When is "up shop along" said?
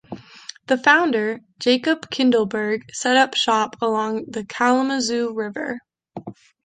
3.17-4.25